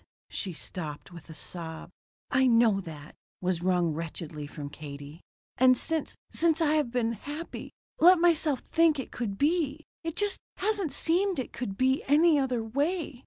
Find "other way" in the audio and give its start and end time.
12.39-13.19